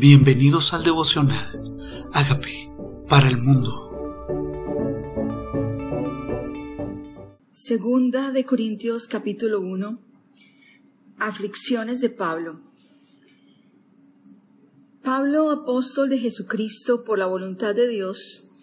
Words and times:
Bienvenidos 0.00 0.72
al 0.72 0.82
devocional. 0.82 2.08
Hágame 2.14 2.72
para 3.06 3.28
el 3.28 3.36
mundo. 3.36 3.68
Segunda 7.52 8.30
de 8.32 8.46
Corintios 8.46 9.06
capítulo 9.06 9.60
1. 9.60 9.98
Aflicciones 11.18 12.00
de 12.00 12.08
Pablo. 12.08 12.62
Pablo, 15.02 15.50
apóstol 15.50 16.08
de 16.08 16.16
Jesucristo 16.16 17.04
por 17.04 17.18
la 17.18 17.26
voluntad 17.26 17.74
de 17.74 17.86
Dios, 17.86 18.54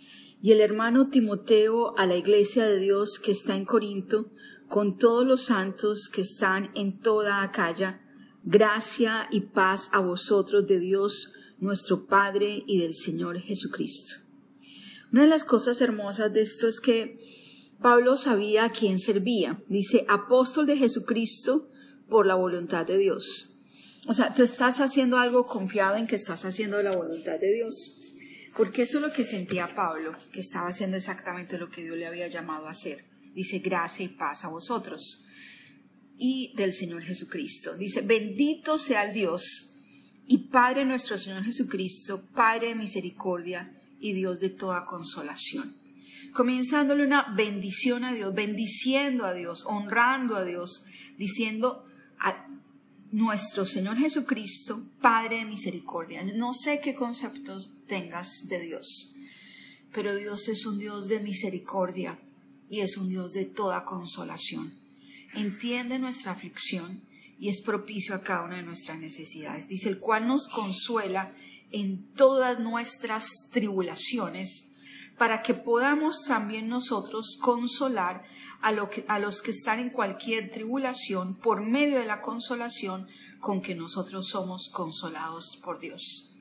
y 0.41 0.54
el 0.54 0.59
hermano 0.59 1.11
Timoteo 1.11 1.95
a 1.99 2.07
la 2.07 2.15
iglesia 2.15 2.65
de 2.65 2.79
Dios 2.79 3.19
que 3.19 3.33
está 3.33 3.55
en 3.55 3.65
Corinto, 3.65 4.31
con 4.67 4.97
todos 4.97 5.23
los 5.23 5.43
santos 5.43 6.09
que 6.09 6.21
están 6.21 6.71
en 6.73 6.99
toda 6.99 7.43
Acaya, 7.43 8.01
Gracia 8.50 9.27
y 9.29 9.41
paz 9.41 9.89
a 9.91 10.00
vosotros 10.00 10.65
de 10.65 10.79
Dios 10.79 11.33
nuestro 11.60 12.06
Padre 12.06 12.64
y 12.65 12.79
del 12.79 12.96
Señor 12.96 13.42
Jesucristo. 13.42 14.21
Una 15.11 15.23
de 15.23 15.28
las 15.28 15.43
cosas 15.43 15.82
hermosas 15.82 16.32
de 16.32 16.43
esto 16.43 16.70
es 16.70 16.79
que 16.79 17.20
Pablo 17.82 18.15
sabía 18.15 18.64
a 18.64 18.71
quién 18.71 19.00
servía. 19.00 19.61
Dice, 19.68 20.06
apóstol 20.07 20.65
de 20.65 20.78
Jesucristo 20.78 21.70
por 22.07 22.25
la 22.25 22.36
voluntad 22.36 22.86
de 22.86 22.97
Dios. 22.97 23.60
O 24.07 24.14
sea, 24.14 24.33
tú 24.33 24.43
estás 24.43 24.79
haciendo 24.79 25.18
algo 25.18 25.45
confiado 25.45 25.98
en 25.98 26.07
que 26.07 26.15
estás 26.15 26.45
haciendo 26.45 26.82
la 26.82 26.95
voluntad 26.95 27.42
de 27.42 27.54
Dios. 27.54 28.00
Porque 28.56 28.84
eso 28.84 29.00
es 29.00 29.04
lo 29.04 29.11
que 29.11 29.25
sentía 29.25 29.75
Pablo, 29.75 30.14
que 30.32 30.39
estaba 30.39 30.70
haciendo 30.70 30.95
exactamente 30.95 31.57
lo 31.57 31.70
que 31.70 31.84
Dios 31.84 31.98
le 31.98 32.08
había 32.08 32.30
llamado 32.30 32.67
a 32.67 32.72
hacer. 32.72 33.03
Dice, 33.34 33.59
gracia 33.59 34.06
y 34.06 34.08
paz 34.08 34.45
a 34.45 34.48
vosotros 34.48 35.25
y 36.17 36.53
del 36.56 36.73
Señor 36.73 37.03
Jesucristo. 37.03 37.76
Dice, 37.76 38.02
bendito 38.02 38.78
sea 38.78 39.06
el 39.06 39.14
Dios 39.14 39.76
y 40.26 40.50
Padre 40.50 40.86
nuestro 40.86 41.17
Señor 41.17 41.44
Jesucristo, 41.44 42.24
Padre 42.34 42.70
de 42.70 42.76
misericordia 42.76 43.72
y 44.00 44.14
Dios 44.14 44.40
de 44.40 44.50
toda 44.50 44.86
consolación. 44.86 45.76
Comienzándole 46.34 47.06
una 47.06 47.34
bendición 47.36 48.04
a 48.04 48.14
Dios, 48.14 48.34
bendiciendo 48.34 49.26
a 49.26 49.34
Dios, 49.34 49.64
honrando 49.66 50.36
a 50.36 50.44
Dios, 50.44 50.86
diciendo 51.18 51.86
a 52.20 52.48
nuestro 53.12 53.66
Señor 53.66 53.98
Jesucristo, 53.98 54.84
Padre 55.00 55.38
de 55.38 55.46
misericordia. 55.46 56.24
No 56.24 56.54
sé 56.54 56.81
qué 56.81 56.96
conceptos 56.96 57.78
tengas 57.88 58.48
de 58.48 58.59
Dios, 58.59 59.16
pero 59.94 60.16
Dios 60.16 60.50
es 60.50 60.66
un 60.66 60.80
Dios 60.80 61.08
de 61.08 61.22
misericordia 61.22 62.20
y 62.70 62.81
es 62.81 62.98
un 62.98 63.08
Dios 63.08 63.34
de 63.34 63.46
toda 63.46 63.86
consolación 63.86 64.87
entiende 65.40 66.00
nuestra 66.00 66.32
aflicción 66.32 67.02
y 67.40 67.50
es 67.50 67.62
propicio 67.62 68.16
a 68.16 68.22
cada 68.22 68.44
una 68.44 68.58
de 68.58 68.64
nuestras 68.64 69.00
necesidades. 69.00 69.68
Dice, 69.68 69.90
el 69.90 70.00
cual 70.00 70.28
nos 70.28 70.48
consuela 70.48 71.34
en 71.72 72.12
todas 72.14 72.60
nuestras 72.60 73.50
tribulaciones, 73.52 74.76
para 75.18 75.42
que 75.42 75.54
podamos 75.54 76.26
también 76.26 76.70
nosotros 76.70 77.38
consolar 77.42 78.24
a, 78.62 78.70
a 79.08 79.20
los 79.20 79.42
que 79.42 79.52
están 79.52 79.80
en 79.80 79.90
cualquier 79.90 80.52
tribulación 80.52 81.36
por 81.36 81.62
medio 81.62 82.00
de 82.00 82.06
la 82.06 82.22
consolación 82.22 83.08
con 83.40 83.62
que 83.62 83.76
nosotros 83.76 84.30
somos 84.30 84.70
consolados 84.70 85.60
por 85.64 85.80
Dios. 85.80 86.38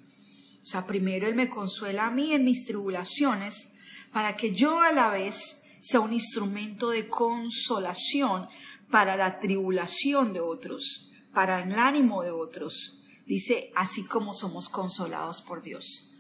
O 0.63 0.67
sea, 0.67 0.87
primero 0.87 1.27
Él 1.29 1.35
me 1.35 1.49
consuela 1.49 2.07
a 2.07 2.11
mí 2.11 2.33
en 2.33 2.45
mis 2.45 2.65
tribulaciones, 2.65 3.75
para 4.13 4.37
que 4.37 4.55
yo 4.55 4.81
a 4.81 4.93
la 4.93 5.11
vez 5.11 5.65
sea 5.81 6.01
un 6.01 6.13
instrumento 6.13 6.91
de 6.91 7.09
consolación 7.09 8.49
para 8.91 9.17
la 9.17 9.41
tribulación 9.41 10.33
de 10.33 10.41
otros, 10.41 11.13
para 11.33 11.63
el 11.63 11.79
ánimo 11.79 12.23
de 12.23 12.31
otros. 12.31 13.03
Dice, 13.27 13.73
así 13.75 14.07
como 14.07 14.33
somos 14.33 14.69
consolados 14.69 15.43
por 15.43 15.63
Dios. 15.63 16.13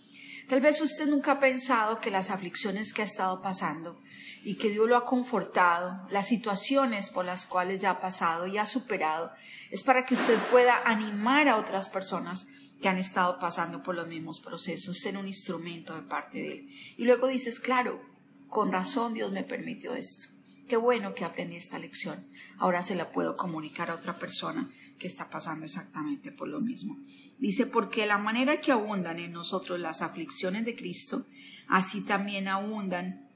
Tal 0.48 0.61
vez 0.61 0.81
usted 0.81 1.08
nunca 1.08 1.33
ha 1.33 1.41
pensado 1.41 2.00
que 2.00 2.11
las 2.11 2.31
aflicciones 2.31 2.92
que 2.92 3.03
ha 3.03 3.05
estado 3.05 3.42
pasando 3.42 4.01
y 4.45 4.55
que 4.55 4.70
Dios 4.70 4.89
lo 4.89 4.96
ha 4.96 5.05
confortado, 5.05 6.07
las 6.11 6.29
situaciones 6.29 7.11
por 7.11 7.24
las 7.24 7.46
cuales 7.46 7.80
ya 7.80 7.91
ha 7.91 8.01
pasado 8.01 8.46
y 8.46 8.58
ha 8.58 8.67
superado, 8.67 9.33
es 9.70 9.83
para 9.83 10.07
que 10.07 10.14
usted 10.14 10.39
pueda 10.51 10.83
animar 10.85 11.48
a 11.48 11.57
otras 11.57 11.89
personas 11.89 12.46
que 12.80 12.89
han 12.89 12.98
estado 12.98 13.39
pasando 13.41 13.83
por 13.83 13.96
los 13.96 14.07
mismos 14.07 14.39
procesos, 14.41 15.01
ser 15.01 15.17
un 15.17 15.27
instrumento 15.27 15.95
de 15.95 16.02
parte 16.02 16.39
de 16.39 16.52
Él. 16.52 16.70
Y 16.96 17.05
luego 17.05 17.27
dices, 17.27 17.58
claro, 17.58 18.01
con 18.48 18.70
razón 18.70 19.14
Dios 19.14 19.33
me 19.33 19.42
permitió 19.42 19.95
esto. 19.95 20.36
Qué 20.69 20.77
bueno 20.77 21.15
que 21.15 21.25
aprendí 21.25 21.57
esta 21.57 21.79
lección. 21.79 22.27
Ahora 22.59 22.83
se 22.83 22.97
la 22.97 23.13
puedo 23.13 23.37
comunicar 23.37 23.91
a 23.91 23.95
otra 23.95 24.15
persona 24.15 24.69
que 24.99 25.07
está 25.07 25.31
pasando 25.31 25.65
exactamente 25.65 26.33
por 26.33 26.49
lo 26.49 26.61
mismo. 26.61 26.99
Dice, 27.39 27.67
porque 27.67 28.07
la 28.07 28.19
manera 28.19 28.61
que 28.61 28.73
abundan 28.73 29.19
en 29.19 29.33
nosotros 29.33 29.79
las 29.79 30.03
aflicciones 30.03 30.65
de 30.65 30.75
Cristo, 30.75 31.27
así 31.69 32.03
también 32.05 32.49
abundan 32.49 33.29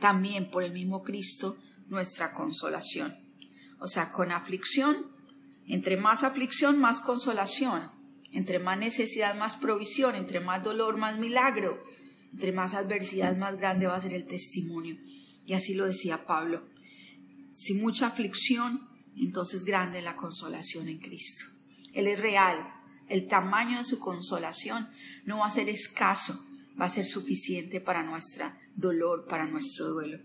también 0.00 0.50
por 0.50 0.62
el 0.62 0.72
mismo 0.72 1.02
Cristo 1.02 1.56
nuestra 1.88 2.32
consolación. 2.32 3.14
O 3.78 3.86
sea, 3.86 4.12
con 4.12 4.32
aflicción, 4.32 5.06
entre 5.66 5.96
más 5.96 6.24
aflicción, 6.24 6.78
más 6.78 7.00
consolación, 7.00 7.90
entre 8.32 8.58
más 8.58 8.78
necesidad, 8.78 9.34
más 9.34 9.56
provisión, 9.56 10.14
entre 10.14 10.40
más 10.40 10.62
dolor, 10.62 10.96
más 10.96 11.18
milagro, 11.18 11.82
entre 12.32 12.52
más 12.52 12.74
adversidad, 12.74 13.36
más 13.36 13.56
grande 13.56 13.86
va 13.86 13.96
a 13.96 14.00
ser 14.00 14.14
el 14.14 14.26
testimonio. 14.26 14.96
Y 15.44 15.54
así 15.54 15.74
lo 15.74 15.86
decía 15.86 16.26
Pablo. 16.26 16.68
Si 17.52 17.74
mucha 17.74 18.06
aflicción, 18.06 18.88
entonces 19.16 19.64
grande 19.64 20.02
la 20.02 20.16
consolación 20.16 20.88
en 20.88 20.98
Cristo. 20.98 21.44
Él 21.92 22.06
es 22.06 22.18
real. 22.18 22.72
El 23.08 23.26
tamaño 23.26 23.78
de 23.78 23.84
su 23.84 23.98
consolación 23.98 24.88
no 25.24 25.38
va 25.38 25.46
a 25.46 25.50
ser 25.50 25.68
escaso, 25.68 26.38
va 26.80 26.86
a 26.86 26.90
ser 26.90 27.06
suficiente 27.06 27.80
para 27.80 28.02
nuestro 28.02 28.52
dolor, 28.76 29.26
para 29.26 29.46
nuestro 29.46 29.88
duelo. 29.88 30.18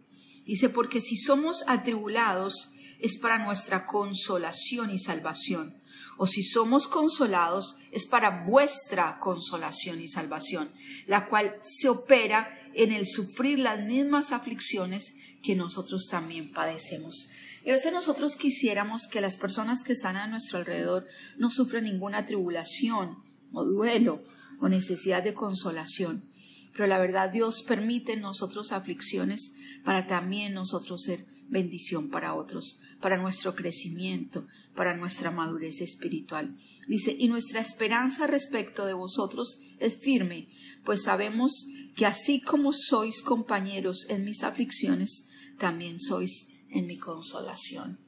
Dice, 0.46 0.70
porque 0.70 1.02
si 1.02 1.18
somos 1.18 1.64
atribulados, 1.68 2.74
es 3.00 3.18
para 3.18 3.44
nuestra 3.44 3.88
consolación 3.88 4.92
y 4.92 5.00
salvación. 5.00 5.82
O 6.18 6.28
si 6.28 6.44
somos 6.44 6.88
consolados, 6.88 7.80
es 7.92 8.06
para 8.06 8.46
vuestra 8.46 9.20
consolación 9.20 10.02
y 10.02 10.08
salvación, 10.08 10.72
la 11.08 11.28
cual 11.28 11.56
se 11.62 11.90
opera 11.90 12.50
en 12.74 12.92
el 12.92 13.08
sufrir 13.08 13.60
las 13.60 13.82
mismas 13.82 14.32
aflicciones 14.32 15.16
que 15.44 15.56
nosotros 15.56 16.08
también 16.10 16.52
padecemos. 16.52 17.30
Y 17.66 17.70
a 17.70 17.74
veces 17.74 17.92
nosotros 17.92 18.36
quisiéramos 18.36 19.08
que 19.08 19.22
las 19.22 19.36
personas 19.36 19.84
que 19.84 19.94
están 19.94 20.18
a 20.18 20.28
nuestro 20.28 20.60
alrededor 20.60 21.08
no 21.38 21.50
sufran 21.50 21.86
ninguna 21.86 22.26
tribulación 22.26 23.18
o 23.52 23.66
duelo 23.66 24.24
o 24.62 24.70
necesidad 24.70 25.24
de 25.24 25.34
consolación. 25.34 26.30
Pero 26.74 26.88
la 26.88 27.00
verdad 27.00 27.32
Dios 27.32 27.64
permite 27.64 28.18
nosotros 28.18 28.72
aflicciones 28.72 29.56
para 29.84 30.08
también 30.08 30.54
nosotros 30.54 31.04
ser 31.04 31.26
bendición 31.48 32.10
para 32.10 32.34
otros, 32.34 32.82
para 33.02 33.18
nuestro 33.18 33.56
crecimiento, 33.56 34.48
para 34.76 34.96
nuestra 34.96 35.32
madurez 35.32 35.82
espiritual. 35.82 36.56
Dice, 36.88 37.16
y 37.18 37.28
nuestra 37.28 37.62
esperanza 37.62 38.28
respecto 38.28 38.86
de 38.86 38.94
vosotros 38.94 39.62
es 39.80 39.96
firme, 39.96 40.50
pues 40.84 41.04
sabemos 41.04 41.66
que 41.96 42.06
así 42.06 42.42
como 42.42 42.74
sois 42.74 43.22
compañeros 43.22 44.06
en 44.10 44.26
mis 44.26 44.44
aflicciones, 44.44 45.30
también 45.58 46.00
sois 46.00 46.54
en 46.70 46.88
mi 46.88 46.98
consolación. 46.98 48.00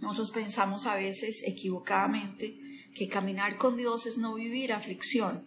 Nosotros 0.00 0.30
pensamos 0.30 0.86
a 0.86 0.94
veces 0.94 1.42
equivocadamente 1.46 2.60
que 2.94 3.08
caminar 3.08 3.58
con 3.58 3.76
Dios 3.76 4.06
es 4.06 4.18
no 4.18 4.34
vivir 4.34 4.72
aflicción, 4.72 5.46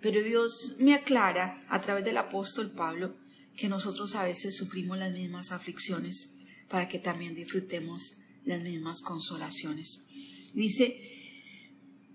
pero 0.00 0.22
Dios 0.22 0.76
me 0.78 0.94
aclara 0.94 1.64
a 1.68 1.80
través 1.80 2.04
del 2.04 2.18
apóstol 2.18 2.72
Pablo 2.72 3.16
que 3.58 3.68
nosotros 3.68 4.14
a 4.14 4.22
veces 4.22 4.56
sufrimos 4.56 4.96
las 4.98 5.12
mismas 5.12 5.50
aflicciones 5.50 6.36
para 6.68 6.88
que 6.88 7.00
también 7.00 7.34
disfrutemos 7.34 8.20
las 8.44 8.62
mismas 8.62 9.02
consolaciones. 9.02 10.06
Dice, 10.54 10.96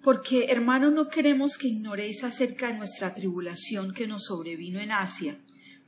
porque, 0.02 0.46
hermano, 0.46 0.90
no 0.90 1.10
queremos 1.10 1.58
que 1.58 1.68
ignoréis 1.68 2.24
acerca 2.24 2.68
de 2.68 2.78
nuestra 2.78 3.14
tribulación 3.14 3.94
que 3.94 4.08
nos 4.08 4.26
sobrevino 4.26 4.80
en 4.80 4.92
Asia, 4.92 5.38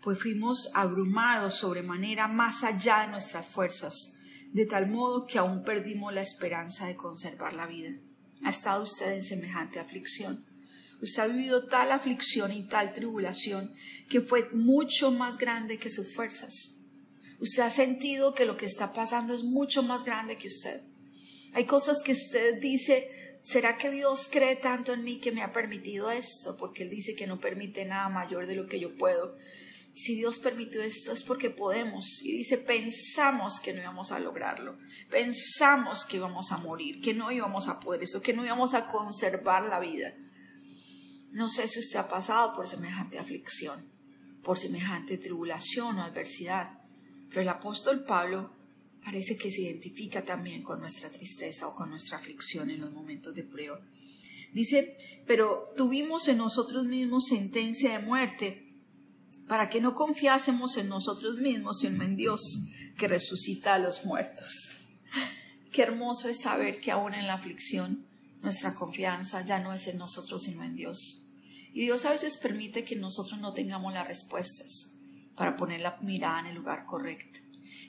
pues 0.01 0.19
fuimos 0.19 0.69
abrumados 0.73 1.55
sobremanera 1.55 2.27
más 2.27 2.63
allá 2.63 3.01
de 3.01 3.07
nuestras 3.07 3.47
fuerzas, 3.47 4.17
de 4.51 4.65
tal 4.65 4.89
modo 4.89 5.25
que 5.25 5.37
aún 5.37 5.63
perdimos 5.63 6.13
la 6.13 6.21
esperanza 6.21 6.85
de 6.87 6.95
conservar 6.95 7.53
la 7.53 7.65
vida. 7.65 7.91
¿Ha 8.43 8.49
estado 8.49 8.83
usted 8.83 9.13
en 9.13 9.23
semejante 9.23 9.79
aflicción? 9.79 10.45
Usted 11.01 11.23
ha 11.23 11.27
vivido 11.27 11.65
tal 11.67 11.91
aflicción 11.91 12.51
y 12.51 12.67
tal 12.67 12.93
tribulación 12.93 13.73
que 14.09 14.21
fue 14.21 14.49
mucho 14.51 15.11
más 15.11 15.37
grande 15.37 15.77
que 15.77 15.89
sus 15.89 16.13
fuerzas. 16.13 16.81
Usted 17.39 17.63
ha 17.63 17.69
sentido 17.69 18.33
que 18.33 18.45
lo 18.45 18.57
que 18.57 18.65
está 18.65 18.93
pasando 18.93 19.33
es 19.33 19.43
mucho 19.43 19.83
más 19.83 20.05
grande 20.05 20.37
que 20.37 20.47
usted. 20.47 20.81
Hay 21.53 21.65
cosas 21.65 22.01
que 22.03 22.13
usted 22.13 22.59
dice, 22.59 23.25
¿Será 23.45 23.77
que 23.77 23.91
Dios 23.91 24.27
cree 24.31 24.55
tanto 24.55 24.91
en 24.91 25.03
mí 25.03 25.19
que 25.19 25.31
me 25.31 25.43
ha 25.43 25.53
permitido 25.53 26.09
esto? 26.09 26.57
Porque 26.57 26.81
Él 26.81 26.89
dice 26.89 27.15
que 27.15 27.27
no 27.27 27.39
permite 27.39 27.85
nada 27.85 28.09
mayor 28.09 28.47
de 28.47 28.55
lo 28.55 28.65
que 28.65 28.79
yo 28.79 28.95
puedo. 28.95 29.37
Si 29.93 30.15
Dios 30.15 30.39
permitió 30.39 30.81
esto 30.81 31.11
es 31.11 31.23
porque 31.23 31.51
podemos. 31.51 32.23
Y 32.23 32.31
dice, 32.31 32.57
pensamos 32.57 33.59
que 33.59 33.71
no 33.71 33.81
íbamos 33.81 34.11
a 34.11 34.17
lograrlo. 34.17 34.79
Pensamos 35.11 36.05
que 36.05 36.17
íbamos 36.17 36.51
a 36.51 36.57
morir, 36.57 36.99
que 37.01 37.13
no 37.13 37.31
íbamos 37.31 37.67
a 37.67 37.79
poder 37.79 38.01
eso, 38.03 38.19
que 38.19 38.33
no 38.33 38.43
íbamos 38.43 38.73
a 38.73 38.87
conservar 38.87 39.61
la 39.61 39.79
vida. 39.79 40.15
No 41.35 41.49
sé 41.49 41.67
si 41.67 41.79
usted 41.79 41.99
ha 41.99 42.07
pasado 42.07 42.55
por 42.55 42.65
semejante 42.65 43.19
aflicción, 43.19 43.91
por 44.41 44.57
semejante 44.57 45.17
tribulación 45.17 45.99
o 45.99 46.03
adversidad, 46.03 46.79
pero 47.27 47.41
el 47.41 47.49
apóstol 47.49 48.05
Pablo 48.05 48.53
parece 49.03 49.35
que 49.35 49.51
se 49.51 49.63
identifica 49.63 50.23
también 50.23 50.63
con 50.63 50.79
nuestra 50.79 51.09
tristeza 51.09 51.67
o 51.67 51.75
con 51.75 51.89
nuestra 51.89 52.19
aflicción 52.19 52.69
en 52.69 52.79
los 52.79 52.93
momentos 52.93 53.35
de 53.35 53.43
prueba. 53.43 53.81
Dice, 54.53 54.97
pero 55.27 55.73
tuvimos 55.75 56.29
en 56.29 56.37
nosotros 56.37 56.85
mismos 56.85 57.27
sentencia 57.27 57.91
de 57.91 58.05
muerte 58.05 58.73
para 59.49 59.69
que 59.69 59.81
no 59.81 59.93
confiásemos 59.93 60.77
en 60.77 60.87
nosotros 60.87 61.39
mismos, 61.39 61.81
sino 61.81 62.01
en 62.05 62.15
Dios 62.15 62.59
que 62.97 63.09
resucita 63.09 63.73
a 63.73 63.79
los 63.79 64.05
muertos. 64.05 64.71
Qué 65.73 65.81
hermoso 65.81 66.29
es 66.29 66.39
saber 66.39 66.79
que 66.79 66.91
aún 66.91 67.13
en 67.13 67.27
la 67.27 67.33
aflicción 67.33 68.05
nuestra 68.41 68.73
confianza 68.73 69.45
ya 69.45 69.59
no 69.59 69.73
es 69.73 69.89
en 69.89 69.97
nosotros, 69.97 70.43
sino 70.43 70.63
en 70.63 70.77
Dios. 70.77 71.23
Y 71.75 71.81
Dios 71.81 72.05
a 72.05 72.11
veces 72.11 72.37
permite 72.37 72.85
que 72.85 72.95
nosotros 72.95 73.41
no 73.41 73.51
tengamos 73.51 73.93
las 73.93 74.07
respuestas 74.07 74.95
para 75.35 75.57
poner 75.57 75.81
la 75.81 75.97
mirada 76.01 76.39
en 76.39 76.45
el 76.45 76.55
lugar 76.55 76.85
correcto. 76.85 77.39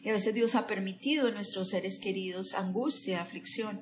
Y 0.03 0.09
a 0.09 0.12
veces 0.12 0.35
Dios 0.35 0.56
ha 0.56 0.67
permitido 0.67 1.29
en 1.29 1.35
nuestros 1.35 1.69
seres 1.69 2.00
queridos 2.00 2.55
angustia, 2.55 3.23
aflicción, 3.23 3.81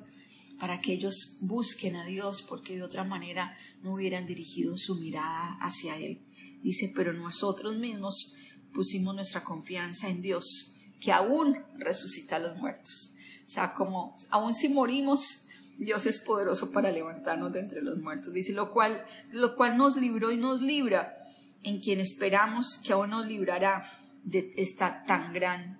para 0.59 0.79
que 0.79 0.93
ellos 0.93 1.39
busquen 1.41 1.95
a 1.95 2.05
Dios, 2.05 2.43
porque 2.43 2.75
de 2.75 2.83
otra 2.83 3.03
manera 3.03 3.57
no 3.81 3.95
hubieran 3.95 4.27
dirigido 4.27 4.77
su 4.77 4.93
mirada 4.93 5.57
hacia 5.59 5.97
Él. 5.97 6.21
Dice, 6.61 6.93
pero 6.95 7.11
nosotros 7.11 7.75
mismos 7.75 8.35
pusimos 8.75 9.15
nuestra 9.15 9.43
confianza 9.43 10.07
en 10.07 10.21
Dios, 10.21 10.77
que 10.99 11.11
aún 11.11 11.57
resucita 11.79 12.35
a 12.35 12.39
los 12.39 12.57
muertos. 12.57 13.15
O 13.47 13.49
sea, 13.49 13.73
como 13.73 14.15
aún 14.29 14.53
si 14.53 14.69
morimos, 14.69 15.47
Dios 15.77 16.05
es 16.05 16.19
poderoso 16.19 16.71
para 16.71 16.91
levantarnos 16.91 17.51
de 17.51 17.59
entre 17.59 17.81
los 17.81 17.97
muertos. 17.97 18.33
Dice, 18.33 18.53
lo 18.53 18.71
cual, 18.71 19.05
lo 19.31 19.55
cual 19.55 19.77
nos 19.77 19.97
libró 19.97 20.31
y 20.31 20.37
nos 20.37 20.61
libra, 20.61 21.17
en 21.63 21.81
quien 21.81 21.99
esperamos 21.99 22.77
que 22.77 22.93
aún 22.93 23.09
nos 23.09 23.25
librará 23.25 23.91
de 24.23 24.53
esta 24.55 25.03
tan 25.05 25.33
gran 25.33 25.79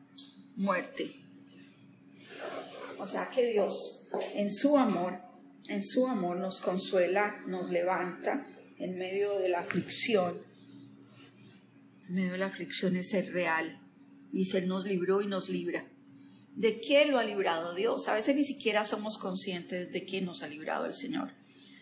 muerte. 0.55 1.15
O 2.97 3.05
sea 3.05 3.29
que 3.29 3.51
Dios, 3.51 4.09
en 4.33 4.51
su 4.51 4.77
amor, 4.77 5.19
en 5.67 5.83
su 5.83 6.07
amor 6.07 6.37
nos 6.37 6.59
consuela, 6.59 7.43
nos 7.47 7.69
levanta 7.69 8.47
en 8.77 8.97
medio 8.97 9.37
de 9.39 9.49
la 9.49 9.59
aflicción. 9.59 10.37
En 12.07 12.15
medio 12.15 12.33
de 12.33 12.37
la 12.39 12.47
aflicción 12.47 12.95
es 12.95 13.13
el 13.13 13.31
real. 13.31 13.79
Dice, 14.31 14.59
Él 14.59 14.67
nos 14.67 14.85
libró 14.85 15.21
y 15.21 15.27
nos 15.27 15.49
libra. 15.49 15.85
¿De 16.55 16.79
quién 16.79 17.11
lo 17.11 17.19
ha 17.19 17.23
librado 17.23 17.75
Dios? 17.75 18.07
A 18.07 18.13
veces 18.13 18.33
ni 18.33 18.45
siquiera 18.45 18.85
somos 18.85 19.17
conscientes 19.17 19.91
de 19.91 20.05
quién 20.05 20.23
nos 20.23 20.41
ha 20.41 20.47
librado 20.47 20.85
el 20.85 20.93
Señor, 20.93 21.33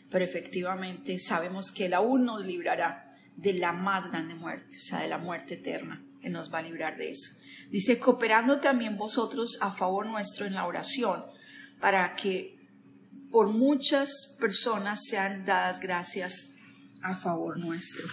pero 0.10 0.26
efectivamente 0.26 1.20
sabemos 1.20 1.72
que 1.72 1.86
Él 1.86 1.94
aún 1.94 2.26
nos 2.26 2.44
librará 2.44 3.16
de 3.38 3.54
la 3.54 3.72
más 3.72 4.10
grande 4.10 4.34
muerte, 4.34 4.78
o 4.80 4.84
sea, 4.84 5.02
de 5.02 5.08
la 5.08 5.20
muerte 5.20 5.56
eterna. 5.56 6.04
Él 6.24 6.32
nos 6.32 6.52
va 6.52 6.60
a 6.60 6.64
librar 6.64 6.98
de 6.98 7.12
eso. 7.12 7.38
Dice, 7.70 8.00
cooperando 8.00 8.62
también 8.62 8.98
vosotros 8.98 9.60
a 9.62 9.74
favor 9.74 10.08
nuestro 10.08 10.48
en 10.48 10.56
la 10.56 10.66
oración, 10.66 11.24
para 11.80 12.16
que 12.16 12.58
por 13.30 13.50
muchas 13.50 14.38
personas 14.40 15.06
sean 15.06 15.46
dadas 15.46 15.82
gracias 15.82 16.56
a 17.04 17.16
favor 17.16 17.60
nuestro. 17.60 18.08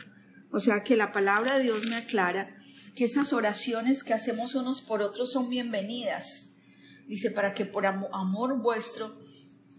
O 0.51 0.61
sea 0.61 0.83
que 0.83 0.97
la 0.97 1.13
palabra 1.13 1.57
de 1.57 1.65
Dios 1.65 1.87
me 1.87 1.97
aclara 1.97 2.55
que 2.95 3.05
esas 3.05 3.33
oraciones 3.33 4.03
que 4.03 4.13
hacemos 4.13 4.55
unos 4.55 4.83
por 4.83 5.01
otros 5.01 5.33
son 5.33 5.49
bienvenidas 5.49 6.50
Dice, 7.11 7.33
para 7.33 7.55
que 7.55 7.65
por 7.65 7.87
amor 7.87 8.63
vuestro 8.63 9.13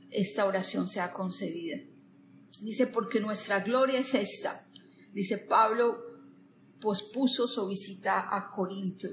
esta 0.10 0.46
oración 0.46 0.90
sea 0.90 1.14
concedida. 1.14 1.78
Dice, 2.60 2.88
porque 2.88 3.22
nuestra 3.22 3.62
gloria 3.62 4.00
es 4.00 4.16
esta. 4.16 4.68
Dice, 5.14 5.38
Pablo 5.38 5.98
pospuso 6.82 7.48
su 7.48 7.68
visita 7.68 8.28
a 8.36 8.50
Corinto. 8.50 9.08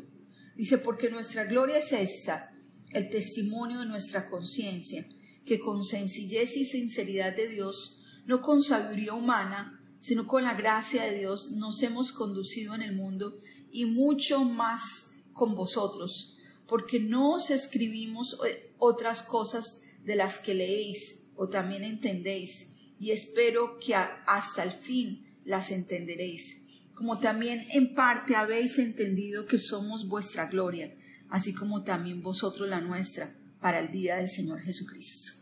Dice, 0.57 0.79
porque 0.79 1.09
nuestra 1.11 1.45
gloria 1.45 1.79
es 1.79 1.93
esta, 1.93 2.51
el 2.91 3.09
testimonio 3.09 3.79
de 3.79 3.87
nuestra 3.87 4.29
conciencia, 4.29 5.07
que 5.47 5.61
con 5.61 5.85
sencillez 5.85 6.57
y 6.57 6.65
sinceridad 6.65 7.37
de 7.37 7.47
Dios, 7.47 8.03
no 8.27 8.43
con 8.43 8.65
sabiduría 8.65 9.15
humana, 9.15 9.81
sino 10.01 10.27
con 10.27 10.43
la 10.43 10.55
gracia 10.55 11.05
de 11.05 11.21
Dios, 11.21 11.53
nos 11.53 11.81
hemos 11.85 12.11
conducido 12.11 12.75
en 12.75 12.83
el 12.83 12.97
mundo 12.97 13.39
y 13.71 13.85
mucho 13.85 14.43
más 14.43 15.23
con 15.33 15.55
vosotros 15.55 16.35
porque 16.69 17.01
no 17.01 17.33
os 17.33 17.51
escribimos 17.51 18.39
eh, 18.47 18.73
otras 18.79 19.23
cosas 19.23 19.83
de 20.05 20.15
las 20.15 20.39
que 20.39 20.55
leéis 20.55 21.31
o 21.35 21.49
también 21.49 21.83
entendéis, 21.83 22.77
y 23.01 23.11
espero 23.11 23.79
que 23.79 23.95
hasta 23.95 24.63
el 24.63 24.73
fin 24.73 25.27
las 25.45 25.71
entenderéis, 25.71 26.67
como 26.95 27.19
también 27.19 27.67
en 27.71 27.95
parte 27.95 28.37
habéis 28.37 28.79
entendido 28.79 29.47
que 29.47 29.59
somos 29.59 30.09
vuestra 30.09 30.47
gloria, 30.47 30.95
así 31.31 31.55
como 31.55 31.85
también 31.85 32.23
vosotros 32.23 32.69
la 32.69 32.81
nuestra, 32.81 33.35
para 33.61 33.81
el 33.81 33.91
día 33.91 34.17
del 34.17 34.29
Señor 34.29 34.61
Jesucristo. 34.61 35.33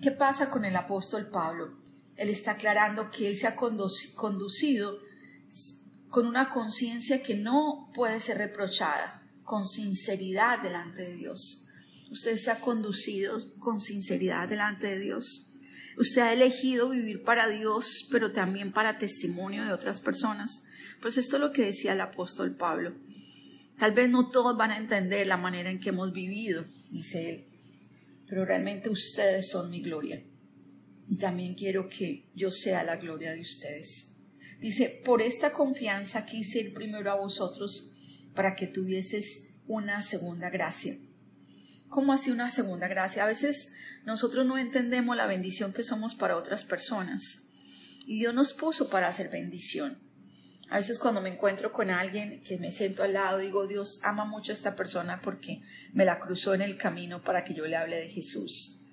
¿Qué 0.00 0.10
pasa 0.10 0.50
con 0.50 0.64
el 0.64 0.74
apóstol 0.74 1.28
Pablo? 1.28 1.76
Él 2.16 2.28
está 2.28 2.52
aclarando 2.52 3.10
que 3.10 3.28
él 3.28 3.36
se 3.36 3.46
ha 3.46 3.56
conducido 3.56 4.98
con 6.08 6.26
una 6.26 6.50
conciencia 6.50 7.22
que 7.22 7.34
no 7.34 7.90
puede 7.94 8.20
ser 8.20 8.38
reprochada, 8.38 9.21
con 9.44 9.66
sinceridad 9.66 10.62
delante 10.62 11.02
de 11.02 11.14
Dios. 11.14 11.66
Usted 12.10 12.36
se 12.36 12.50
ha 12.50 12.60
conducido 12.60 13.38
con 13.58 13.80
sinceridad 13.80 14.48
delante 14.48 14.86
de 14.86 14.98
Dios. 14.98 15.54
Usted 15.96 16.22
ha 16.22 16.32
elegido 16.32 16.90
vivir 16.90 17.22
para 17.22 17.48
Dios, 17.48 18.06
pero 18.10 18.32
también 18.32 18.72
para 18.72 18.98
testimonio 18.98 19.64
de 19.64 19.72
otras 19.72 20.00
personas. 20.00 20.66
Pues 21.00 21.16
esto 21.16 21.36
es 21.36 21.42
lo 21.42 21.52
que 21.52 21.62
decía 21.64 21.92
el 21.92 22.00
apóstol 22.00 22.54
Pablo. 22.54 22.94
Tal 23.78 23.92
vez 23.92 24.08
no 24.08 24.30
todos 24.30 24.56
van 24.56 24.70
a 24.70 24.76
entender 24.76 25.26
la 25.26 25.36
manera 25.36 25.70
en 25.70 25.80
que 25.80 25.88
hemos 25.88 26.12
vivido, 26.12 26.64
dice 26.90 27.30
él, 27.30 27.44
pero 28.28 28.44
realmente 28.44 28.90
ustedes 28.90 29.48
son 29.48 29.70
mi 29.70 29.80
gloria. 29.80 30.22
Y 31.08 31.16
también 31.16 31.54
quiero 31.54 31.88
que 31.88 32.26
yo 32.34 32.50
sea 32.50 32.84
la 32.84 32.96
gloria 32.96 33.32
de 33.32 33.40
ustedes. 33.40 34.20
Dice, 34.60 35.02
por 35.04 35.20
esta 35.20 35.52
confianza 35.52 36.24
quise 36.24 36.60
ir 36.60 36.74
primero 36.74 37.10
a 37.10 37.16
vosotros 37.16 37.96
para 38.34 38.54
que 38.54 38.66
tuvieses 38.66 39.54
una 39.66 40.02
segunda 40.02 40.50
gracia. 40.50 40.96
¿Cómo 41.88 42.12
así 42.12 42.30
una 42.30 42.50
segunda 42.50 42.88
gracia? 42.88 43.24
A 43.24 43.26
veces 43.26 43.74
nosotros 44.04 44.46
no 44.46 44.58
entendemos 44.58 45.16
la 45.16 45.26
bendición 45.26 45.72
que 45.72 45.82
somos 45.82 46.14
para 46.14 46.36
otras 46.36 46.64
personas. 46.64 47.52
Y 48.06 48.18
Dios 48.18 48.34
nos 48.34 48.54
puso 48.54 48.88
para 48.88 49.08
hacer 49.08 49.28
bendición. 49.28 49.98
A 50.70 50.78
veces 50.78 50.98
cuando 50.98 51.20
me 51.20 51.28
encuentro 51.28 51.70
con 51.70 51.90
alguien 51.90 52.42
que 52.42 52.56
me 52.58 52.72
siento 52.72 53.02
al 53.02 53.12
lado, 53.12 53.38
digo, 53.38 53.66
Dios 53.66 54.00
ama 54.04 54.24
mucho 54.24 54.52
a 54.52 54.54
esta 54.54 54.74
persona 54.74 55.20
porque 55.22 55.60
me 55.92 56.06
la 56.06 56.18
cruzó 56.18 56.54
en 56.54 56.62
el 56.62 56.78
camino 56.78 57.22
para 57.22 57.44
que 57.44 57.52
yo 57.52 57.66
le 57.66 57.76
hable 57.76 57.96
de 57.96 58.08
Jesús. 58.08 58.86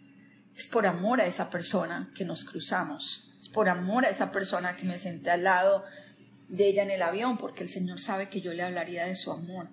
Es 0.56 0.68
por 0.68 0.86
amor 0.86 1.22
a 1.22 1.26
esa 1.26 1.50
persona 1.50 2.12
que 2.14 2.26
nos 2.26 2.44
cruzamos. 2.44 3.34
Es 3.42 3.48
por 3.48 3.70
amor 3.70 4.06
a 4.06 4.10
esa 4.10 4.34
persona 4.34 4.76
que 4.76 4.84
me 4.84 4.98
senté 4.98 5.32
al 5.32 5.46
lado 5.46 5.86
de 6.50 6.68
ella 6.68 6.84
en 6.84 6.92
el 6.92 7.02
avión, 7.02 7.38
porque 7.38 7.64
el 7.64 7.70
Señor 7.70 8.02
sabe 8.02 8.30
que 8.30 8.42
yo 8.42 8.54
le 8.54 8.64
hablaría 8.64 9.06
de 9.06 9.16
su 9.16 9.32
amor. 9.32 9.70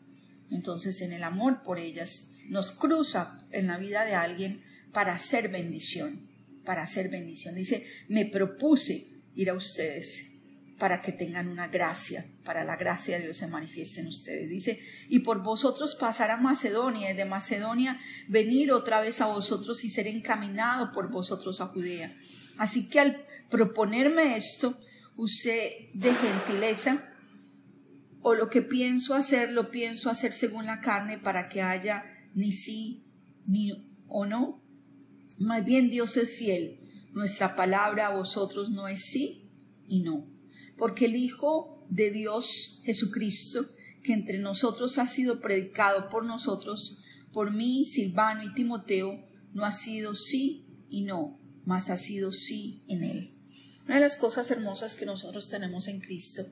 Entonces, 0.50 1.00
en 1.00 1.12
el 1.12 1.25
amor 1.25 1.62
por 1.62 1.78
ellas, 1.78 2.37
nos 2.49 2.71
cruza 2.73 3.45
en 3.50 3.66
la 3.66 3.78
vida 3.78 4.04
de 4.04 4.14
alguien 4.14 4.62
para 4.92 5.14
hacer 5.14 5.49
bendición, 5.49 6.28
para 6.64 6.83
hacer 6.83 7.09
bendición. 7.09 7.54
Dice, 7.54 7.87
me 8.09 8.26
propuse 8.26 9.09
ir 9.35 9.50
a 9.50 9.54
ustedes 9.54 10.35
para 10.78 11.00
que 11.00 11.12
tengan 11.12 11.49
una 11.49 11.68
gracia, 11.68 12.26
para 12.45 12.62
la 12.62 12.76
gracia 12.76 13.16
de 13.16 13.25
Dios 13.25 13.38
se 13.38 13.47
manifieste 13.47 14.00
en 14.00 14.09
ustedes. 14.09 14.49
Dice, 14.49 14.80
y 15.09 15.21
por 15.21 15.42
vosotros 15.42 15.95
pasar 15.95 16.30
a 16.30 16.37
Macedonia, 16.37 17.11
y 17.11 17.16
de 17.16 17.25
Macedonia 17.25 17.99
venir 18.28 18.73
otra 18.73 19.00
vez 19.00 19.21
a 19.21 19.26
vosotros 19.26 19.85
y 19.85 19.90
ser 19.90 20.06
encaminado 20.06 20.92
por 20.92 21.11
vosotros 21.11 21.61
a 21.61 21.66
Judea. 21.66 22.14
Así 22.59 22.88
que 22.88 23.00
al 23.00 23.25
proponerme 23.50 24.37
esto, 24.37 24.78
usé 25.16 25.90
de 25.94 26.12
gentileza 26.12 27.12
o 28.20 28.35
lo 28.35 28.50
que 28.50 28.62
pienso 28.62 29.14
hacer 29.14 29.52
lo 29.52 29.70
pienso 29.70 30.11
hacer 30.11 30.32
según 30.32 30.66
la 30.66 30.80
carne 30.80 31.18
para 31.18 31.49
que 31.49 31.62
haya 31.62 32.04
ni 32.35 32.52
sí 32.52 33.04
ni 33.46 33.73
o 34.08 34.26
no. 34.26 34.62
Más 35.38 35.64
bien 35.64 35.90
Dios 35.90 36.16
es 36.16 36.30
fiel. 36.30 36.80
Nuestra 37.12 37.56
palabra 37.56 38.08
a 38.08 38.16
vosotros 38.16 38.70
no 38.70 38.88
es 38.88 39.06
sí 39.06 39.50
y 39.88 40.00
no. 40.00 40.26
Porque 40.76 41.06
el 41.06 41.16
Hijo 41.16 41.87
de 41.88 42.11
Dios 42.11 42.82
Jesucristo, 42.85 43.66
que 44.02 44.12
entre 44.12 44.38
nosotros 44.38 44.99
ha 44.99 45.06
sido 45.06 45.40
predicado 45.40 46.08
por 46.08 46.25
nosotros, 46.25 47.02
por 47.32 47.52
mí, 47.52 47.85
Silvano 47.85 48.42
y 48.42 48.54
Timoteo, 48.54 49.25
no 49.52 49.64
ha 49.64 49.73
sido 49.73 50.14
sí 50.14 50.66
y 50.88 51.02
no, 51.02 51.38
mas 51.64 51.90
ha 51.90 51.96
sido 51.96 52.32
sí 52.32 52.85
en 52.88 53.04
él. 53.04 53.36
Una 53.87 53.97
de 53.97 54.00
las 54.00 54.16
cosas 54.16 54.50
hermosas 54.50 54.97
que 54.97 55.07
nosotros 55.07 55.49
tenemos 55.49 55.87
en 55.87 56.00
Cristo 56.00 56.45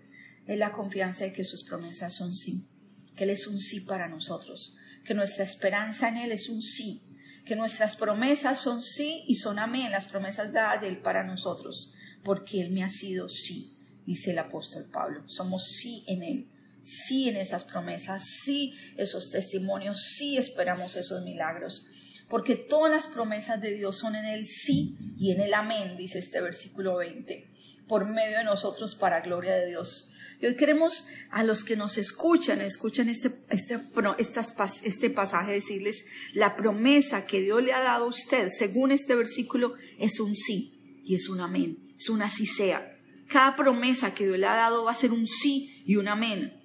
es 0.46 0.58
la 0.58 0.72
confianza 0.72 1.24
de 1.24 1.32
que 1.32 1.44
sus 1.44 1.64
promesas 1.64 2.14
son 2.14 2.34
sí, 2.34 2.68
que 3.16 3.24
Él 3.24 3.30
es 3.30 3.48
un 3.48 3.60
sí 3.60 3.80
para 3.80 4.08
nosotros, 4.08 4.76
que 5.04 5.14
nuestra 5.14 5.44
esperanza 5.44 6.08
en 6.08 6.18
Él 6.18 6.32
es 6.32 6.48
un 6.48 6.62
sí, 6.62 7.02
que 7.44 7.56
nuestras 7.56 7.96
promesas 7.96 8.60
son 8.60 8.80
sí 8.80 9.24
y 9.26 9.34
son 9.34 9.58
amén, 9.58 9.90
las 9.90 10.06
promesas 10.06 10.52
dadas 10.52 10.80
de 10.80 10.88
Él 10.88 10.98
para 10.98 11.24
nosotros, 11.24 11.94
porque 12.22 12.60
Él 12.60 12.70
me 12.70 12.84
ha 12.84 12.88
sido 12.88 13.28
sí. 13.28 13.76
dice 14.06 14.30
el 14.30 14.38
apóstol 14.38 14.84
Pablo. 14.84 15.22
Somos 15.26 15.66
sí 15.66 16.04
en 16.06 16.22
Él, 16.22 16.48
sí 16.82 17.28
en 17.28 17.36
esas 17.36 17.64
promesas, 17.64 18.24
sí 18.44 18.74
esos 18.96 19.30
testimonios, 19.30 20.02
sí 20.02 20.36
esperamos 20.36 20.96
esos 20.96 21.22
milagros. 21.22 21.88
Porque 22.34 22.56
todas 22.56 22.90
las 22.90 23.06
promesas 23.06 23.60
de 23.60 23.72
Dios 23.76 23.96
son 23.96 24.16
en 24.16 24.24
el 24.24 24.48
sí 24.48 24.98
y 25.16 25.30
en 25.30 25.40
el 25.40 25.54
amén, 25.54 25.96
dice 25.96 26.18
este 26.18 26.40
versículo 26.40 26.96
20, 26.96 27.48
por 27.86 28.06
medio 28.06 28.38
de 28.38 28.42
nosotros 28.42 28.96
para 28.96 29.20
gloria 29.20 29.54
de 29.54 29.68
Dios. 29.68 30.10
Y 30.40 30.46
hoy 30.46 30.56
queremos 30.56 31.06
a 31.30 31.44
los 31.44 31.62
que 31.62 31.76
nos 31.76 31.96
escuchan, 31.96 32.60
escuchan 32.60 33.08
este, 33.08 33.30
este, 33.50 33.78
este 34.18 35.10
pasaje, 35.10 35.52
decirles, 35.52 36.06
la 36.32 36.56
promesa 36.56 37.24
que 37.24 37.40
Dios 37.40 37.62
le 37.62 37.72
ha 37.72 37.80
dado 37.80 38.06
a 38.06 38.08
usted, 38.08 38.48
según 38.50 38.90
este 38.90 39.14
versículo, 39.14 39.74
es 40.00 40.18
un 40.18 40.34
sí 40.34 41.02
y 41.04 41.14
es 41.14 41.28
un 41.28 41.40
amén, 41.40 41.94
es 41.96 42.08
un 42.08 42.20
así 42.20 42.46
sea. 42.46 42.98
Cada 43.28 43.54
promesa 43.54 44.12
que 44.12 44.26
Dios 44.26 44.40
le 44.40 44.46
ha 44.46 44.56
dado 44.56 44.82
va 44.82 44.90
a 44.90 44.96
ser 44.96 45.12
un 45.12 45.28
sí 45.28 45.84
y 45.86 45.94
un 45.94 46.08
amén. 46.08 46.60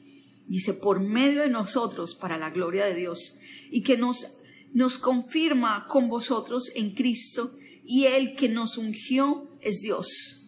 Dice, 0.48 0.74
por 0.74 1.00
medio 1.00 1.42
de 1.42 1.50
nosotros, 1.50 2.16
para 2.16 2.40
la 2.40 2.50
gloria 2.50 2.86
de 2.86 2.96
Dios, 2.96 3.40
y 3.70 3.84
que 3.84 3.98
nos, 3.98 4.39
nos 4.74 4.98
confirma 4.98 5.86
con 5.88 6.10
vosotros 6.10 6.72
en 6.76 6.94
Cristo, 6.94 7.56
y 7.84 8.06
el 8.06 8.36
que 8.36 8.50
nos 8.50 8.78
ungió 8.78 9.50
es 9.62 9.82
Dios 9.82 10.40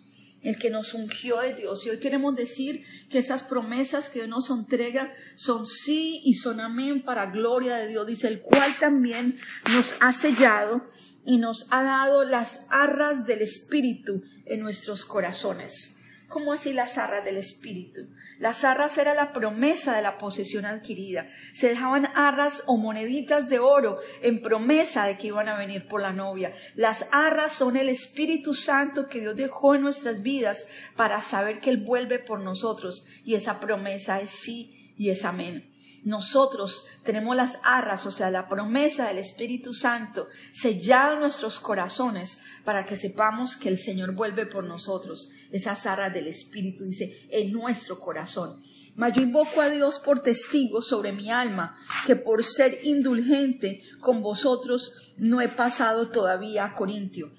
el 0.42 0.58
que 0.58 0.70
nos 0.70 0.94
ungió 0.94 1.42
es 1.42 1.56
Dios. 1.56 1.86
Y 1.86 1.90
hoy 1.90 1.98
queremos 1.98 2.36
decir 2.36 2.84
que 3.10 3.20
esas 3.20 3.44
promesas 3.44 4.10
que 4.10 4.20
Dios 4.20 4.30
nos 4.30 4.50
entrega 4.50 5.14
son 5.36 5.66
sí 5.66 6.22
y 6.26 6.36
son 6.36 6.60
amén 6.60 7.04
para 7.04 7.28
gloria 7.28 7.78
de 7.78 7.88
Dios, 7.88 8.08
dice 8.08 8.28
el 8.28 8.42
cual 8.42 8.76
también 8.80 9.40
nos 9.72 9.94
ha 10.00 10.14
sellado 10.14 10.86
y 11.26 11.38
nos 11.38 11.68
ha 11.70 11.84
dado 11.84 12.24
las 12.24 12.68
arras 12.72 13.28
del 13.28 13.42
Espíritu 13.42 14.24
en 14.46 14.62
nuestros 14.62 15.06
corazones. 15.06 16.01
¿Cómo 16.32 16.54
así 16.54 16.72
las 16.72 16.98
arras 16.98 17.26
del 17.26 17.36
Espíritu? 17.36 18.08
Las 18.40 18.64
arras 18.64 18.98
era 18.98 19.14
la 19.14 19.34
promesa 19.34 19.98
de 19.98 20.02
la 20.02 20.18
posesión 20.18 20.66
adquirida. 20.66 21.28
Se 21.54 21.68
dejaban 21.68 22.08
arras 22.16 22.64
o 22.68 22.78
moneditas 22.78 23.50
de 23.50 23.60
oro 23.60 24.00
en 24.22 24.42
promesa 24.42 25.06
de 25.06 25.18
que 25.18 25.28
iban 25.28 25.50
a 25.50 25.58
venir 25.58 25.90
por 25.90 26.02
la 26.02 26.14
novia. 26.14 26.54
Las 26.76 27.10
arras 27.12 27.52
son 27.52 27.76
el 27.76 27.90
Espíritu 27.90 28.54
Santo 28.54 29.10
que 29.10 29.20
Dios 29.20 29.36
dejó 29.36 29.76
en 29.76 29.82
nuestras 29.82 30.22
vidas 30.22 30.70
para 30.96 31.22
saber 31.22 31.60
que 31.60 31.70
Él 31.70 31.84
vuelve 31.84 32.18
por 32.18 32.40
nosotros. 32.40 33.08
Y 33.26 33.36
esa 33.36 33.60
promesa 33.60 34.22
es 34.22 34.30
sí 34.30 34.94
y 34.98 35.10
es 35.10 35.26
amén 35.26 35.71
nosotros 36.04 36.88
tenemos 37.04 37.36
las 37.36 37.60
arras, 37.64 38.06
o 38.08 38.12
sea, 38.12 38.32
la 38.32 38.50
promesa 38.50 39.08
del 39.08 39.20
Espíritu 39.20 39.74
Santo 39.74 40.28
sellada 40.52 41.14
en 41.14 41.20
nuestros 41.20 41.60
corazones 41.60 42.40
para 42.66 42.86
que 42.86 42.96
sepamos 42.96 43.56
que 43.56 43.70
el 43.70 43.78
Señor 43.78 44.14
vuelve 44.14 44.48
por 44.48 44.64
nosotros. 44.64 45.30
Esas 45.52 45.86
arras 45.86 46.14
del 46.14 46.28
Espíritu, 46.28 46.86
dice, 46.86 47.28
en 47.30 47.52
nuestro 47.52 48.00
corazón. 48.00 48.62
Mas 48.96 49.14
yo 49.14 49.22
invoco 49.22 49.62
a 49.62 49.70
Dios 49.70 50.00
por 50.00 50.22
testigo 50.22 50.82
sobre 50.82 51.14
mi 51.14 51.30
alma, 51.30 51.76
que 52.06 52.16
por 52.16 52.44
ser 52.44 52.80
indulgente 52.84 53.84
con 54.00 54.22
vosotros 54.22 55.14
no 55.18 55.40
he 55.40 55.50
pasado 55.50 56.10
todavía 56.10 56.66
a 56.66 56.76
Corintio. 56.76 57.32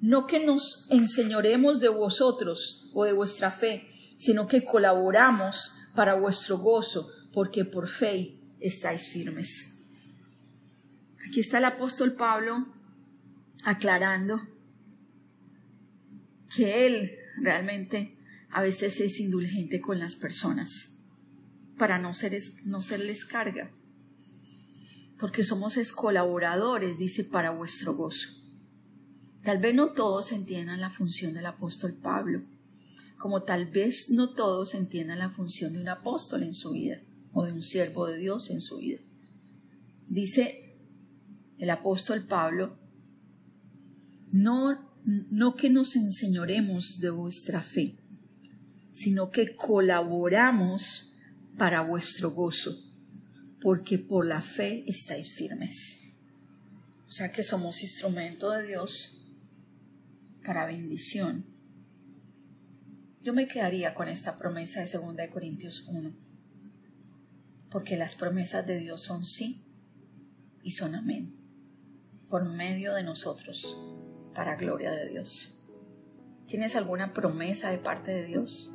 No 0.00 0.26
que 0.26 0.44
nos 0.44 0.86
enseñoremos 0.90 1.80
de 1.80 1.88
vosotros 1.88 2.90
o 2.94 3.04
de 3.04 3.12
vuestra 3.12 3.50
fe, 3.50 3.88
sino 4.18 4.46
que 4.48 4.64
colaboramos 4.64 5.76
para 5.94 6.14
vuestro 6.14 6.58
gozo 6.58 7.10
porque 7.38 7.64
por 7.64 7.86
fe 7.86 8.36
estáis 8.58 9.10
firmes. 9.10 9.88
Aquí 11.24 11.38
está 11.38 11.58
el 11.58 11.66
apóstol 11.66 12.14
Pablo 12.14 12.66
aclarando 13.62 14.40
que 16.52 16.84
él 16.84 17.12
realmente 17.40 18.18
a 18.50 18.60
veces 18.60 18.98
es 18.98 19.20
indulgente 19.20 19.80
con 19.80 20.00
las 20.00 20.16
personas 20.16 21.04
para 21.78 22.00
no, 22.00 22.12
ser, 22.12 22.36
no 22.64 22.82
serles 22.82 23.24
carga. 23.24 23.70
Porque 25.16 25.44
somos 25.44 25.76
colaboradores, 25.92 26.98
dice, 26.98 27.22
para 27.22 27.50
vuestro 27.50 27.94
gozo. 27.94 28.30
Tal 29.44 29.58
vez 29.58 29.76
no 29.76 29.92
todos 29.92 30.32
entiendan 30.32 30.80
la 30.80 30.90
función 30.90 31.34
del 31.34 31.46
apóstol 31.46 31.94
Pablo, 31.94 32.42
como 33.16 33.44
tal 33.44 33.66
vez 33.66 34.10
no 34.10 34.30
todos 34.30 34.74
entiendan 34.74 35.20
la 35.20 35.30
función 35.30 35.72
de 35.74 35.80
un 35.80 35.88
apóstol 35.88 36.42
en 36.42 36.52
su 36.52 36.72
vida 36.72 37.00
o 37.32 37.44
de 37.44 37.52
un 37.52 37.62
siervo 37.62 38.06
de 38.06 38.18
Dios 38.18 38.50
en 38.50 38.60
su 38.60 38.78
vida. 38.78 39.00
Dice 40.08 40.76
el 41.58 41.70
apóstol 41.70 42.24
Pablo, 42.26 42.78
no, 44.30 45.00
no 45.04 45.54
que 45.54 45.70
nos 45.70 45.96
enseñoremos 45.96 47.00
de 47.00 47.10
vuestra 47.10 47.62
fe, 47.62 47.96
sino 48.92 49.30
que 49.30 49.56
colaboramos 49.56 51.14
para 51.56 51.82
vuestro 51.82 52.30
gozo, 52.30 52.76
porque 53.60 53.98
por 53.98 54.26
la 54.26 54.42
fe 54.42 54.84
estáis 54.86 55.32
firmes. 55.32 56.14
O 57.08 57.10
sea 57.10 57.32
que 57.32 57.42
somos 57.42 57.82
instrumento 57.82 58.50
de 58.50 58.66
Dios 58.66 59.26
para 60.44 60.66
bendición. 60.66 61.46
Yo 63.22 63.32
me 63.34 63.48
quedaría 63.48 63.94
con 63.94 64.08
esta 64.08 64.38
promesa 64.38 64.80
de 64.80 64.90
2 64.90 65.16
Corintios 65.32 65.86
1 65.88 66.27
porque 67.70 67.96
las 67.96 68.14
promesas 68.14 68.66
de 68.66 68.78
Dios 68.78 69.02
son 69.02 69.24
sí 69.24 69.64
y 70.62 70.72
son 70.72 70.94
amén, 70.94 71.34
por 72.28 72.44
medio 72.44 72.94
de 72.94 73.02
nosotros, 73.02 73.78
para 74.34 74.56
gloria 74.56 74.90
de 74.92 75.08
Dios. 75.08 75.66
¿Tienes 76.46 76.76
alguna 76.76 77.12
promesa 77.12 77.70
de 77.70 77.78
parte 77.78 78.12
de 78.12 78.24
Dios? 78.24 78.74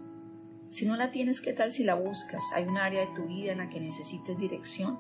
Si 0.70 0.86
no 0.86 0.96
la 0.96 1.12
tienes, 1.12 1.42
¿qué 1.42 1.54
tal 1.54 1.72
si 1.72 1.84
la 1.84 1.96
buscas? 1.96 2.44
Hay 2.54 2.66
un 2.66 2.78
área 2.78 3.02
de 3.02 3.14
tu 3.16 3.28
vida 3.28 3.52
en 3.52 3.60
la 3.60 3.70
que 3.70 3.80
necesites 3.80 4.38
dirección. 4.38 5.00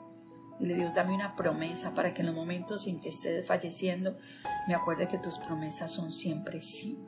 Dile 0.59 0.75
Dios, 0.75 0.93
dame 0.93 1.13
una 1.13 1.35
promesa 1.35 1.95
para 1.95 2.13
que 2.13 2.21
en 2.21 2.27
los 2.27 2.35
momentos 2.35 2.88
en 2.88 3.00
que 3.00 3.09
estés 3.09 3.45
falleciendo 3.45 4.17
me 4.67 4.75
acuerde 4.75 5.07
que 5.07 5.17
tus 5.17 5.39
promesas 5.39 5.91
son 5.91 6.12
siempre 6.12 6.59
sí 6.59 7.03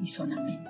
y 0.00 0.08
son 0.08 0.32
amén. 0.32 0.64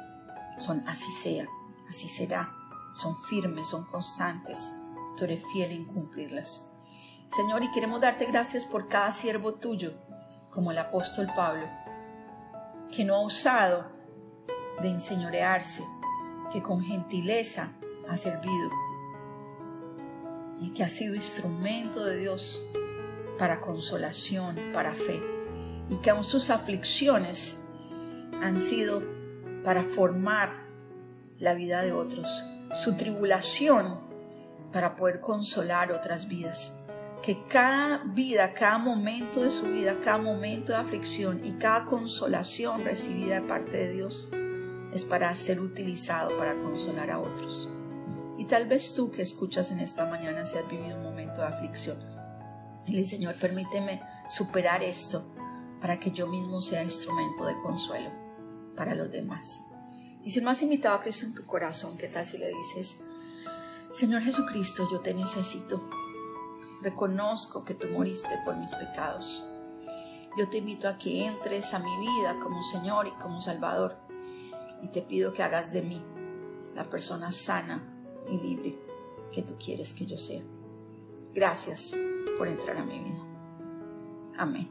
Son 0.58 0.82
así 0.86 1.10
sea, 1.10 1.46
así 1.88 2.08
será. 2.08 2.54
Son 2.94 3.16
firmes, 3.22 3.68
son 3.68 3.86
constantes 3.86 4.70
tú 5.16 5.24
eres 5.24 5.42
fiel 5.52 5.72
en 5.72 5.84
cumplirlas. 5.84 6.72
Señor, 7.34 7.62
y 7.64 7.70
queremos 7.70 8.00
darte 8.00 8.26
gracias 8.26 8.66
por 8.66 8.88
cada 8.88 9.10
siervo 9.10 9.54
tuyo, 9.54 9.94
como 10.50 10.70
el 10.70 10.78
apóstol 10.78 11.28
Pablo, 11.34 11.66
que 12.94 13.04
no 13.04 13.16
ha 13.16 13.20
osado 13.20 13.86
de 14.82 14.88
enseñorearse, 14.88 15.82
que 16.52 16.62
con 16.62 16.82
gentileza 16.82 17.72
ha 18.08 18.18
servido 18.18 18.70
y 20.60 20.70
que 20.70 20.84
ha 20.84 20.90
sido 20.90 21.14
instrumento 21.14 22.04
de 22.04 22.18
Dios 22.18 22.62
para 23.38 23.60
consolación, 23.60 24.56
para 24.72 24.94
fe, 24.94 25.20
y 25.88 25.96
que 25.96 26.10
aun 26.10 26.24
sus 26.24 26.50
aflicciones 26.50 27.66
han 28.42 28.60
sido 28.60 29.02
para 29.64 29.82
formar 29.82 30.52
la 31.38 31.54
vida 31.54 31.82
de 31.82 31.92
otros. 31.92 32.44
Su 32.74 32.94
tribulación 32.96 34.11
para 34.72 34.96
poder 34.96 35.20
consolar 35.20 35.92
otras 35.92 36.28
vidas. 36.28 36.80
Que 37.22 37.44
cada 37.46 37.98
vida, 38.04 38.52
cada 38.52 38.78
momento 38.78 39.42
de 39.42 39.50
su 39.50 39.66
vida, 39.66 39.98
cada 40.02 40.18
momento 40.18 40.72
de 40.72 40.78
aflicción 40.78 41.44
y 41.44 41.52
cada 41.52 41.84
consolación 41.84 42.84
recibida 42.84 43.36
de 43.36 43.46
parte 43.46 43.76
de 43.76 43.92
Dios 43.92 44.32
es 44.92 45.04
para 45.04 45.34
ser 45.36 45.60
utilizado 45.60 46.36
para 46.36 46.54
consolar 46.54 47.10
a 47.10 47.20
otros. 47.20 47.70
Y 48.38 48.46
tal 48.46 48.66
vez 48.66 48.94
tú 48.94 49.12
que 49.12 49.22
escuchas 49.22 49.70
en 49.70 49.78
esta 49.78 50.06
mañana 50.06 50.44
si 50.44 50.58
has 50.58 50.68
vivido 50.68 50.96
un 50.96 51.04
momento 51.04 51.40
de 51.42 51.46
aflicción. 51.46 51.96
Dile, 52.86 53.04
Señor, 53.04 53.36
permíteme 53.36 54.02
superar 54.28 54.82
esto 54.82 55.24
para 55.80 56.00
que 56.00 56.10
yo 56.10 56.26
mismo 56.26 56.60
sea 56.60 56.82
instrumento 56.82 57.46
de 57.46 57.54
consuelo 57.62 58.10
para 58.76 58.94
los 58.94 59.12
demás. 59.12 59.60
Y 60.24 60.30
si 60.30 60.40
no 60.40 60.50
has 60.50 60.62
invitado 60.62 60.96
a 60.96 61.02
Cristo 61.02 61.26
en 61.26 61.34
tu 61.34 61.44
corazón, 61.46 61.96
¿qué 61.96 62.08
tal 62.08 62.26
si 62.26 62.38
le 62.38 62.48
dices, 62.48 63.04
Señor 63.92 64.22
Jesucristo, 64.22 64.88
yo 64.90 65.00
te 65.00 65.12
necesito. 65.12 65.82
Reconozco 66.80 67.64
que 67.64 67.74
tú 67.74 67.88
moriste 67.88 68.38
por 68.44 68.56
mis 68.56 68.74
pecados. 68.74 69.46
Yo 70.38 70.48
te 70.48 70.58
invito 70.58 70.88
a 70.88 70.96
que 70.96 71.26
entres 71.26 71.74
a 71.74 71.78
mi 71.78 72.00
vida 72.00 72.36
como 72.42 72.62
Señor 72.62 73.06
y 73.06 73.10
como 73.12 73.42
Salvador 73.42 73.96
y 74.82 74.88
te 74.88 75.02
pido 75.02 75.34
que 75.34 75.42
hagas 75.42 75.72
de 75.72 75.82
mí 75.82 76.02
la 76.74 76.88
persona 76.88 77.30
sana 77.32 77.82
y 78.30 78.38
libre 78.38 78.78
que 79.30 79.42
tú 79.42 79.56
quieres 79.62 79.92
que 79.92 80.06
yo 80.06 80.16
sea. 80.16 80.42
Gracias 81.34 81.94
por 82.38 82.48
entrar 82.48 82.78
a 82.78 82.84
mi 82.84 82.98
vida. 82.98 83.22
Amén. 84.38 84.70